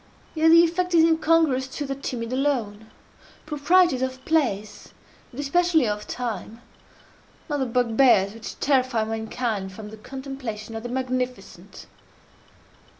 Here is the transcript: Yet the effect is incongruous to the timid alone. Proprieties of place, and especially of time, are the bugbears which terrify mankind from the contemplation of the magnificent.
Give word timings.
Yet 0.33 0.49
the 0.49 0.63
effect 0.63 0.95
is 0.95 1.03
incongruous 1.03 1.67
to 1.77 1.85
the 1.85 1.93
timid 1.93 2.33
alone. 2.33 2.89
Proprieties 3.45 4.01
of 4.01 4.25
place, 4.25 4.93
and 5.31 5.39
especially 5.39 5.87
of 5.87 6.07
time, 6.07 6.59
are 7.51 7.59
the 7.59 7.67
bugbears 7.67 8.33
which 8.33 8.59
terrify 8.59 9.03
mankind 9.03 9.73
from 9.73 9.91
the 9.91 9.97
contemplation 9.97 10.75
of 10.75 10.81
the 10.81 10.89
magnificent. 10.89 11.85